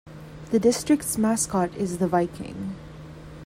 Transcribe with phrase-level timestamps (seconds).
[0.49, 2.73] The district's mascot is the Viking.